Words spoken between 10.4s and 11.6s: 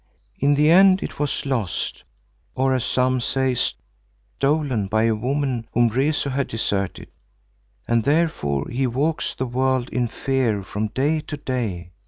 from day to